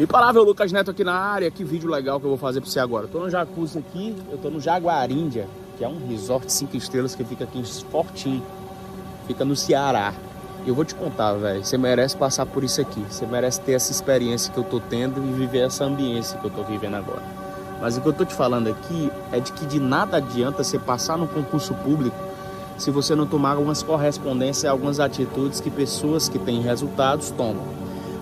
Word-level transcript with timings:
Imparável 0.00 0.44
Lucas 0.44 0.70
Neto 0.70 0.92
aqui 0.92 1.02
na 1.02 1.12
área, 1.12 1.50
que 1.50 1.64
vídeo 1.64 1.90
legal 1.90 2.20
que 2.20 2.26
eu 2.26 2.30
vou 2.30 2.38
fazer 2.38 2.60
pra 2.60 2.70
você 2.70 2.78
agora. 2.78 3.06
Eu 3.06 3.08
tô 3.08 3.18
no 3.18 3.28
jacuzzi 3.28 3.78
aqui, 3.78 4.14
eu 4.30 4.38
tô 4.38 4.48
no 4.48 4.60
Jaguaríndia, 4.60 5.48
que 5.76 5.82
é 5.82 5.88
um 5.88 6.06
resort 6.06 6.52
5 6.52 6.76
estrelas 6.76 7.16
que 7.16 7.24
fica 7.24 7.42
aqui 7.42 7.58
em 7.58 7.64
Fortim, 7.64 8.40
fica 9.26 9.44
no 9.44 9.56
Ceará. 9.56 10.14
E 10.64 10.68
eu 10.68 10.74
vou 10.74 10.84
te 10.84 10.94
contar, 10.94 11.32
velho, 11.32 11.64
você 11.64 11.76
merece 11.76 12.16
passar 12.16 12.46
por 12.46 12.62
isso 12.62 12.80
aqui, 12.80 13.00
você 13.10 13.26
merece 13.26 13.60
ter 13.60 13.72
essa 13.72 13.90
experiência 13.90 14.52
que 14.52 14.58
eu 14.58 14.62
tô 14.62 14.78
tendo 14.78 15.18
e 15.18 15.32
viver 15.32 15.66
essa 15.66 15.84
ambiência 15.84 16.38
que 16.38 16.44
eu 16.44 16.50
tô 16.50 16.62
vivendo 16.62 16.94
agora. 16.94 17.22
Mas 17.80 17.96
o 17.96 18.00
que 18.00 18.06
eu 18.06 18.12
tô 18.12 18.24
te 18.24 18.34
falando 18.34 18.68
aqui 18.68 19.10
é 19.32 19.40
de 19.40 19.52
que 19.52 19.66
de 19.66 19.80
nada 19.80 20.18
adianta 20.18 20.62
você 20.62 20.78
passar 20.78 21.18
no 21.18 21.26
concurso 21.26 21.74
público 21.74 22.16
se 22.76 22.92
você 22.92 23.16
não 23.16 23.26
tomar 23.26 23.56
algumas 23.56 23.82
correspondências, 23.82 24.70
algumas 24.70 25.00
atitudes 25.00 25.60
que 25.60 25.72
pessoas 25.72 26.28
que 26.28 26.38
têm 26.38 26.60
resultados 26.60 27.30
tomam. 27.32 27.64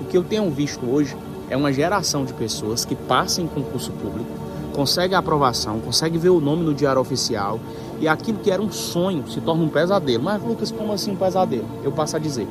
O 0.00 0.04
que 0.06 0.16
eu 0.16 0.24
tenho 0.24 0.50
visto 0.50 0.84
hoje 0.90 1.16
é 1.50 1.56
uma 1.56 1.72
geração 1.72 2.24
de 2.24 2.32
pessoas 2.32 2.84
que 2.84 2.94
passam 2.94 3.44
em 3.44 3.48
concurso 3.48 3.92
público, 3.92 4.30
consegue 4.72 5.14
a 5.14 5.18
aprovação, 5.18 5.80
consegue 5.80 6.16
ver 6.16 6.30
o 6.30 6.40
nome 6.40 6.64
no 6.64 6.72
diário 6.72 7.00
oficial 7.00 7.58
e 8.00 8.08
aquilo 8.08 8.38
que 8.38 8.50
era 8.50 8.62
um 8.62 8.70
sonho 8.70 9.28
se 9.28 9.40
torna 9.40 9.64
um 9.64 9.68
pesadelo. 9.68 10.22
Mas 10.22 10.42
Lucas, 10.42 10.70
como 10.70 10.92
assim 10.92 11.10
um 11.10 11.16
pesadelo? 11.16 11.66
Eu 11.82 11.92
passo 11.92 12.16
a 12.16 12.18
dizer. 12.18 12.46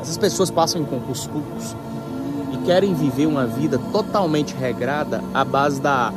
Essas 0.00 0.18
pessoas 0.18 0.50
passam 0.50 0.80
em 0.80 0.84
concursos 0.84 1.26
públicos 1.26 1.74
e 2.52 2.58
querem 2.58 2.94
viver 2.94 3.26
uma 3.26 3.46
vida 3.46 3.78
totalmente 3.90 4.54
regrada 4.54 5.24
à 5.32 5.44
base 5.44 5.80
da 5.80 6.12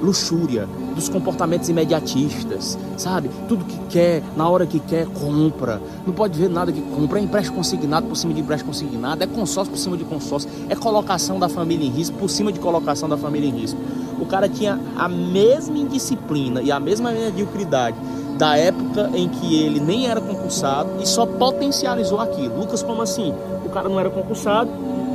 luxúria, 0.00 0.68
dos 0.94 1.08
comportamentos 1.08 1.68
imediatistas, 1.68 2.78
sabe? 2.96 3.30
Tudo 3.48 3.64
que 3.64 3.78
quer, 3.88 4.22
na 4.36 4.48
hora 4.48 4.66
que 4.66 4.78
quer, 4.78 5.06
compra. 5.06 5.80
Não 6.06 6.12
pode 6.12 6.38
ver 6.38 6.48
nada 6.48 6.72
que 6.72 6.80
compra. 6.80 7.18
É 7.18 7.22
empréstimo 7.22 7.56
consignado 7.56 8.06
por 8.06 8.16
cima 8.16 8.32
de 8.34 8.40
empréstimo 8.40 8.72
consignado, 8.72 9.22
é 9.22 9.26
consórcio 9.26 9.72
por 9.72 9.78
cima 9.78 9.96
de 9.96 10.04
consórcio, 10.04 10.48
é 10.68 10.74
colocação 10.74 11.38
da 11.38 11.48
família 11.48 11.86
em 11.86 11.90
risco 11.90 12.16
por 12.18 12.28
cima 12.28 12.52
de 12.52 12.60
colocação 12.60 13.08
da 13.08 13.16
família 13.16 13.48
em 13.48 13.52
risco. 13.52 13.78
O 14.20 14.26
cara 14.26 14.48
tinha 14.48 14.78
a 14.96 15.08
mesma 15.08 15.76
indisciplina 15.76 16.62
e 16.62 16.70
a 16.70 16.78
mesma 16.78 17.10
mediocridade 17.10 17.96
da 18.38 18.56
época 18.56 19.10
em 19.14 19.28
que 19.28 19.62
ele 19.62 19.80
nem 19.80 20.06
era 20.08 20.20
concursado 20.20 20.90
e 21.00 21.06
só 21.06 21.26
potencializou 21.26 22.20
aquilo. 22.20 22.58
Lucas, 22.58 22.82
como 22.82 23.02
assim? 23.02 23.34
O 23.64 23.68
cara 23.68 23.88
não 23.88 23.98
era 23.98 24.10
concursado, 24.10 24.70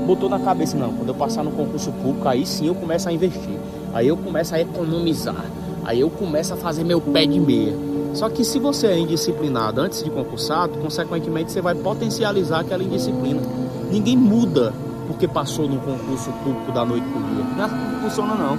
botou 0.05 0.29
na 0.29 0.39
cabeça, 0.39 0.77
não, 0.77 0.93
quando 0.93 1.09
eu 1.09 1.15
passar 1.15 1.43
no 1.43 1.51
concurso 1.51 1.91
público, 1.91 2.27
aí 2.27 2.45
sim 2.45 2.67
eu 2.67 2.75
começo 2.75 3.09
a 3.09 3.11
investir. 3.11 3.57
Aí 3.93 4.07
eu 4.07 4.15
começo 4.15 4.55
a 4.55 4.61
economizar. 4.61 5.45
Aí 5.87 6.01
eu 6.01 6.09
começo 6.09 6.53
a 6.53 6.57
fazer 6.57 6.83
meu 6.83 6.99
pé 6.99 7.25
de 7.25 7.39
meia. 7.39 7.73
Só 8.13 8.27
que 8.27 8.43
se 8.43 8.59
você 8.59 8.87
é 8.87 8.99
indisciplinado 8.99 9.79
antes 9.79 10.03
de 10.03 10.09
concursado, 10.09 10.77
consequentemente 10.79 11.49
você 11.49 11.61
vai 11.61 11.73
potencializar 11.73 12.59
aquela 12.59 12.83
indisciplina. 12.83 13.41
Ninguém 13.89 14.17
muda 14.17 14.73
porque 15.07 15.29
passou 15.29 15.65
no 15.65 15.79
concurso 15.79 16.29
público 16.43 16.73
da 16.73 16.83
noite 16.83 17.07
pro 17.07 17.23
dia. 17.23 17.69
Não 17.69 18.01
funciona 18.01 18.35
não. 18.35 18.57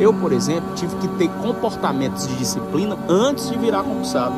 Eu, 0.00 0.12
por 0.14 0.32
exemplo, 0.32 0.74
tive 0.74 0.96
que 0.96 1.06
ter 1.16 1.28
comportamentos 1.40 2.26
de 2.26 2.34
disciplina 2.34 2.98
antes 3.08 3.48
de 3.48 3.56
virar 3.56 3.84
concursado. 3.84 4.34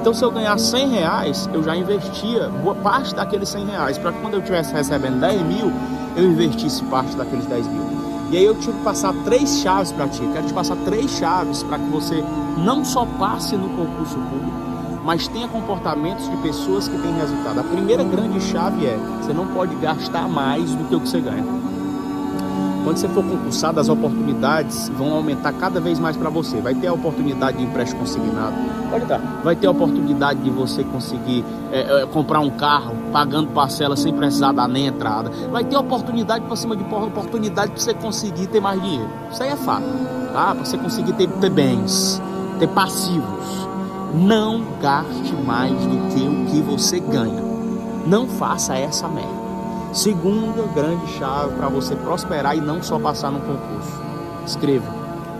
Então, 0.00 0.12
se 0.12 0.24
eu 0.24 0.32
ganhar 0.32 0.58
100 0.58 0.88
reais, 0.88 1.48
eu 1.54 1.62
já 1.62 1.76
investia 1.76 2.48
boa 2.48 2.74
parte 2.74 3.14
daqueles 3.14 3.48
100 3.48 3.66
reais, 3.66 3.96
para 3.96 4.10
quando 4.10 4.34
eu 4.34 4.40
estivesse 4.40 4.72
recebendo 4.72 5.20
10 5.20 5.42
mil, 5.42 5.72
eu 6.16 6.24
investisse 6.24 6.82
parte 6.84 7.14
daqueles 7.14 7.46
10 7.46 7.66
mil. 7.68 8.05
E 8.30 8.36
aí 8.36 8.44
eu 8.44 8.54
tive 8.56 8.72
que 8.72 8.84
passar 8.84 9.14
três 9.24 9.58
chaves 9.58 9.92
para 9.92 10.08
ti. 10.08 10.22
Quero 10.32 10.46
te 10.46 10.52
passar 10.52 10.76
três 10.84 11.10
chaves 11.12 11.62
para 11.62 11.78
que 11.78 11.88
você 11.90 12.24
não 12.58 12.84
só 12.84 13.06
passe 13.18 13.56
no 13.56 13.68
concurso 13.68 14.16
público, 14.16 14.66
mas 15.04 15.28
tenha 15.28 15.46
comportamentos 15.46 16.28
de 16.28 16.36
pessoas 16.38 16.88
que 16.88 16.98
têm 16.98 17.14
resultado. 17.14 17.60
A 17.60 17.64
primeira 17.64 18.02
grande 18.02 18.40
chave 18.40 18.84
é: 18.84 18.98
você 19.22 19.32
não 19.32 19.46
pode 19.46 19.74
gastar 19.76 20.28
mais 20.28 20.70
do 20.74 20.84
que 20.88 20.94
o 20.96 21.00
que 21.00 21.08
você 21.08 21.20
ganha. 21.20 21.44
Quando 22.86 22.98
você 22.98 23.08
for 23.08 23.24
concursado, 23.24 23.80
as 23.80 23.88
oportunidades 23.88 24.88
vão 24.90 25.12
aumentar 25.12 25.52
cada 25.54 25.80
vez 25.80 25.98
mais 25.98 26.16
para 26.16 26.30
você. 26.30 26.60
Vai 26.60 26.72
ter 26.72 26.86
a 26.86 26.92
oportunidade 26.92 27.58
de 27.58 27.64
empréstimo 27.64 28.02
consignado, 28.02 28.54
pode 28.88 29.06
dar. 29.06 29.18
Vai 29.42 29.56
ter 29.56 29.66
a 29.66 29.72
oportunidade 29.72 30.38
de 30.38 30.50
você 30.50 30.84
conseguir 30.84 31.44
é, 31.72 31.80
é, 31.80 32.06
comprar 32.06 32.38
um 32.38 32.50
carro 32.50 32.94
pagando 33.12 33.48
parcela 33.48 33.96
sem 33.96 34.14
precisar 34.14 34.52
dar 34.52 34.68
nem 34.68 34.86
entrada. 34.86 35.32
Vai 35.50 35.64
ter 35.64 35.76
oportunidade 35.76 36.44
para 36.44 36.54
cima 36.54 36.76
de 36.76 36.84
oportunidade 36.84 37.72
para 37.72 37.80
você 37.80 37.92
conseguir 37.92 38.46
ter 38.46 38.60
mais 38.60 38.80
dinheiro. 38.80 39.10
Isso 39.32 39.42
aí 39.42 39.48
é 39.48 39.56
fato, 39.56 39.82
tá? 40.32 40.54
Para 40.54 40.64
você 40.64 40.78
conseguir 40.78 41.14
ter, 41.14 41.28
ter 41.28 41.50
bens, 41.50 42.22
ter 42.60 42.68
passivos. 42.68 43.66
Não 44.14 44.62
gaste 44.80 45.34
mais 45.44 45.72
do 45.72 46.14
que 46.14 46.20
o 46.20 46.46
que 46.52 46.60
você 46.60 47.00
ganha. 47.00 47.42
Não 48.06 48.28
faça 48.28 48.76
essa 48.76 49.08
merda. 49.08 49.45
Segunda 49.92 50.62
grande 50.74 51.06
chave 51.12 51.54
para 51.56 51.68
você 51.68 51.94
prosperar 51.94 52.56
e 52.56 52.60
não 52.60 52.82
só 52.82 52.98
passar 52.98 53.30
no 53.30 53.40
concurso. 53.40 53.92
Escreva. 54.46 54.86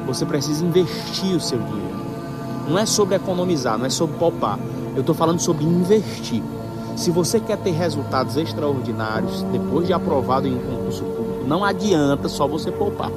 Você 0.06 0.24
precisa 0.24 0.64
investir 0.64 1.36
o 1.36 1.40
seu 1.40 1.58
dinheiro. 1.58 1.96
Não 2.68 2.78
é 2.78 2.86
sobre 2.86 3.16
economizar, 3.16 3.78
não 3.78 3.86
é 3.86 3.90
sobre 3.90 4.16
poupar. 4.16 4.58
Eu 4.94 5.00
estou 5.00 5.14
falando 5.14 5.40
sobre 5.40 5.64
investir. 5.64 6.42
Se 6.96 7.10
você 7.10 7.38
quer 7.38 7.58
ter 7.58 7.72
resultados 7.72 8.36
extraordinários 8.36 9.42
depois 9.52 9.86
de 9.86 9.92
aprovado 9.92 10.48
em 10.48 10.56
um 10.56 10.58
concurso 10.58 11.04
público, 11.04 11.44
não 11.46 11.64
adianta 11.64 12.28
só 12.28 12.46
você 12.48 12.72
poupar. 12.72 13.10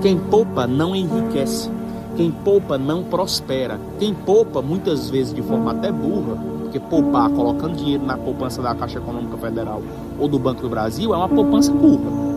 Quem 0.00 0.16
poupa 0.16 0.66
não 0.66 0.94
enriquece. 0.94 1.70
Quem 2.16 2.30
poupa 2.30 2.78
não 2.78 3.02
prospera. 3.02 3.80
Quem 3.98 4.14
poupa, 4.14 4.62
muitas 4.62 5.10
vezes 5.10 5.34
de 5.34 5.42
forma 5.42 5.72
até 5.72 5.90
burra, 5.90 6.38
porque 6.68 6.78
poupar, 6.78 7.30
colocando 7.30 7.74
dinheiro 7.74 8.04
na 8.04 8.16
poupança 8.16 8.60
da 8.60 8.74
Caixa 8.74 8.98
Econômica 8.98 9.36
Federal 9.38 9.82
ou 10.18 10.28
do 10.28 10.38
Banco 10.38 10.60
do 10.60 10.68
Brasil, 10.68 11.14
é 11.14 11.16
uma 11.16 11.28
poupança 11.28 11.72
burra. 11.72 12.28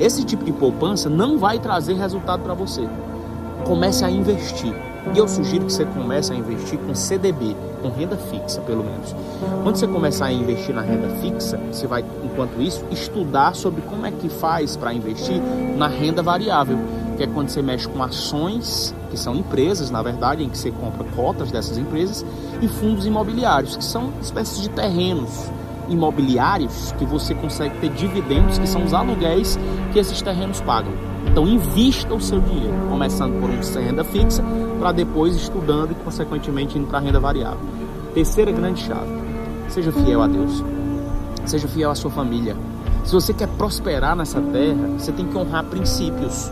Esse 0.00 0.24
tipo 0.24 0.44
de 0.44 0.52
poupança 0.52 1.08
não 1.08 1.38
vai 1.38 1.60
trazer 1.60 1.94
resultado 1.94 2.42
para 2.42 2.54
você. 2.54 2.86
Comece 3.64 4.04
a 4.04 4.10
investir. 4.10 4.74
E 5.14 5.18
eu 5.18 5.28
sugiro 5.28 5.66
que 5.66 5.72
você 5.72 5.84
comece 5.84 6.32
a 6.32 6.36
investir 6.36 6.78
com 6.78 6.94
CDB, 6.94 7.54
com 7.80 7.88
renda 7.88 8.16
fixa, 8.16 8.60
pelo 8.62 8.82
menos. 8.82 9.14
Quando 9.62 9.76
você 9.76 9.86
começar 9.86 10.26
a 10.26 10.32
investir 10.32 10.74
na 10.74 10.80
renda 10.80 11.08
fixa, 11.20 11.60
você 11.70 11.86
vai, 11.86 12.04
enquanto 12.24 12.60
isso, 12.60 12.84
estudar 12.90 13.54
sobre 13.54 13.82
como 13.82 14.04
é 14.06 14.10
que 14.10 14.28
faz 14.28 14.76
para 14.76 14.92
investir 14.92 15.40
na 15.76 15.86
renda 15.86 16.22
variável 16.22 16.78
que 17.14 17.22
é 17.22 17.26
quando 17.26 17.48
você 17.48 17.62
mexe 17.62 17.88
com 17.88 18.02
ações, 18.02 18.94
que 19.10 19.16
são 19.16 19.34
empresas, 19.34 19.90
na 19.90 20.02
verdade, 20.02 20.42
em 20.42 20.48
que 20.48 20.58
você 20.58 20.70
compra 20.70 21.04
cotas 21.16 21.50
dessas 21.50 21.78
empresas, 21.78 22.24
e 22.60 22.68
fundos 22.68 23.06
imobiliários, 23.06 23.76
que 23.76 23.84
são 23.84 24.12
espécies 24.20 24.62
de 24.62 24.70
terrenos 24.70 25.50
imobiliários 25.88 26.92
que 26.92 27.04
você 27.04 27.34
consegue 27.34 27.78
ter 27.78 27.90
dividendos, 27.90 28.58
que 28.58 28.66
são 28.66 28.84
os 28.84 28.94
aluguéis 28.94 29.58
que 29.92 29.98
esses 29.98 30.20
terrenos 30.22 30.60
pagam. 30.60 30.92
Então, 31.30 31.46
invista 31.46 32.14
o 32.14 32.20
seu 32.20 32.40
dinheiro, 32.40 32.74
começando 32.88 33.40
por 33.40 33.50
uma 33.50 33.80
renda 33.80 34.04
fixa, 34.04 34.42
para 34.78 34.92
depois 34.92 35.34
estudando 35.34 35.92
e, 35.92 35.94
consequentemente, 35.94 36.78
indo 36.78 36.86
para 36.86 37.00
renda 37.00 37.20
variável. 37.20 37.60
Terceira 38.12 38.52
grande 38.52 38.82
chave: 38.82 39.10
seja 39.68 39.90
fiel 39.92 40.22
a 40.22 40.26
Deus, 40.26 40.62
seja 41.44 41.66
fiel 41.68 41.90
à 41.90 41.94
sua 41.94 42.10
família. 42.10 42.56
Se 43.04 43.12
você 43.12 43.34
quer 43.34 43.48
prosperar 43.48 44.16
nessa 44.16 44.40
terra, 44.40 44.88
você 44.98 45.12
tem 45.12 45.26
que 45.26 45.36
honrar 45.36 45.64
princípios. 45.64 46.50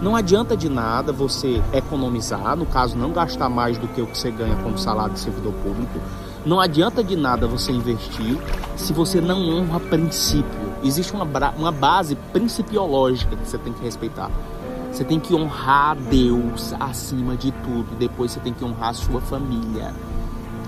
Não 0.00 0.14
adianta 0.14 0.54
de 0.54 0.68
nada 0.68 1.10
você 1.10 1.62
economizar, 1.72 2.54
no 2.54 2.66
caso, 2.66 2.98
não 2.98 3.12
gastar 3.12 3.48
mais 3.48 3.78
do 3.78 3.88
que 3.88 4.02
o 4.02 4.06
que 4.06 4.16
você 4.16 4.30
ganha 4.30 4.54
como 4.56 4.76
salário 4.76 5.14
de 5.14 5.20
servidor 5.20 5.54
público. 5.54 5.98
Não 6.44 6.60
adianta 6.60 7.02
de 7.02 7.16
nada 7.16 7.46
você 7.46 7.72
investir 7.72 8.38
se 8.76 8.92
você 8.92 9.20
não 9.20 9.48
honra 9.48 9.80
princípio. 9.80 10.74
Existe 10.84 11.12
uma, 11.14 11.26
uma 11.56 11.72
base 11.72 12.14
principiológica 12.32 13.34
que 13.34 13.48
você 13.48 13.56
tem 13.58 13.72
que 13.72 13.82
respeitar. 13.82 14.30
Você 14.92 15.02
tem 15.02 15.18
que 15.18 15.34
honrar 15.34 15.96
Deus 15.96 16.74
acima 16.78 17.34
de 17.34 17.50
tudo. 17.50 17.96
Depois 17.98 18.32
você 18.32 18.40
tem 18.40 18.52
que 18.52 18.64
honrar 18.64 18.90
a 18.90 18.94
sua 18.94 19.20
família. 19.20 19.94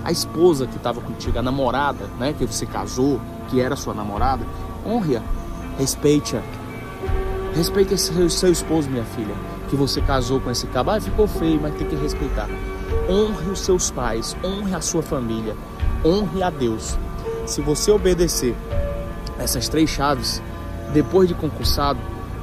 A 0.03 0.11
esposa 0.11 0.65
que 0.65 0.75
estava 0.75 0.99
contigo, 1.01 1.37
a 1.37 1.41
namorada, 1.41 2.09
né, 2.19 2.33
que 2.33 2.45
você 2.45 2.65
casou, 2.65 3.21
que 3.47 3.61
era 3.61 3.75
sua 3.75 3.93
namorada, 3.93 4.43
honre-a, 4.85 5.21
respeite-a, 5.77 6.41
Respeite 7.55 7.97
seu, 7.97 8.29
seu 8.29 8.51
esposo, 8.51 8.89
minha 8.89 9.03
filha, 9.03 9.33
que 9.69 9.75
você 9.75 10.01
casou 10.01 10.39
com 10.39 10.51
esse 10.51 10.67
cabo. 10.67 10.91
Ah, 10.91 11.01
ficou 11.01 11.27
feio, 11.27 11.59
mas 11.61 11.75
tem 11.75 11.87
que 11.87 11.95
respeitar. 11.95 12.47
Honre 13.09 13.49
os 13.51 13.59
seus 13.59 13.91
pais, 13.91 14.35
honre 14.43 14.73
a 14.73 14.81
sua 14.81 15.01
família, 15.01 15.55
honre 16.05 16.43
a 16.43 16.49
Deus. 16.49 16.97
Se 17.45 17.61
você 17.61 17.91
obedecer 17.91 18.55
essas 19.39 19.67
três 19.67 19.89
chaves, 19.89 20.41
depois 20.93 21.27
de 21.27 21.33
concursado, 21.33 21.99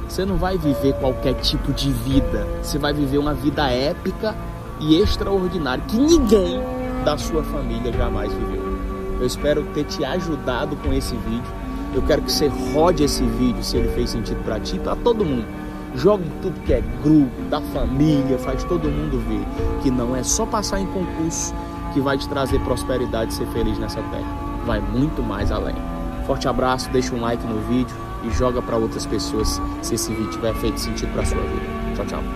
você 0.07 0.25
não 0.25 0.37
vai 0.37 0.57
viver 0.57 0.93
qualquer 0.95 1.33
tipo 1.35 1.73
de 1.73 1.91
vida. 1.91 2.47
Você 2.61 2.77
vai 2.77 2.93
viver 2.93 3.17
uma 3.17 3.33
vida 3.33 3.69
épica 3.69 4.35
e 4.79 4.99
extraordinária 4.99 5.83
que 5.87 5.97
ninguém 5.97 6.61
da 7.03 7.17
sua 7.17 7.43
família 7.43 7.91
jamais 7.91 8.31
viveu. 8.31 8.77
Eu 9.19 9.25
espero 9.25 9.63
ter 9.73 9.83
te 9.85 10.03
ajudado 10.05 10.75
com 10.77 10.93
esse 10.93 11.15
vídeo. 11.15 11.51
Eu 11.97 12.03
quero 12.03 12.21
que 12.21 12.31
você 12.31 12.47
rode 12.75 13.03
esse 13.03 13.23
vídeo 13.23 13.63
se 13.63 13.75
ele 13.75 13.87
fez 13.89 14.11
sentido 14.11 14.39
para 14.43 14.59
ti, 14.59 14.77
para 14.77 14.95
todo 14.97 15.25
mundo. 15.25 15.47
Jogue 15.95 16.29
tudo 16.43 16.61
que 16.63 16.71
é 16.71 16.83
grupo, 17.01 17.41
da 17.49 17.59
família, 17.59 18.37
faz 18.37 18.63
todo 18.65 18.87
mundo 18.87 19.19
ver 19.27 19.43
que 19.81 19.89
não 19.89 20.15
é 20.15 20.21
só 20.21 20.45
passar 20.45 20.79
em 20.79 20.85
concurso 20.85 21.55
que 21.95 21.99
vai 21.99 22.15
te 22.15 22.29
trazer 22.29 22.59
prosperidade 22.59 23.33
e 23.33 23.35
ser 23.35 23.47
feliz 23.47 23.79
nessa 23.79 23.99
terra. 24.03 24.31
Vai 24.63 24.79
muito 24.79 25.23
mais 25.23 25.51
além. 25.51 25.75
Forte 26.27 26.47
abraço, 26.47 26.87
deixa 26.91 27.15
um 27.15 27.19
like 27.19 27.43
no 27.47 27.61
vídeo 27.61 27.95
e 28.23 28.29
joga 28.29 28.61
para 28.61 28.77
outras 28.77 29.07
pessoas 29.07 29.59
se 29.81 29.95
esse 29.95 30.13
vídeo 30.13 30.29
tiver 30.29 30.53
feito 30.53 30.79
sentido 30.79 31.11
para 31.13 31.25
sua 31.25 31.41
vida. 31.41 31.95
Tchau, 31.95 32.05
tchau. 32.05 32.27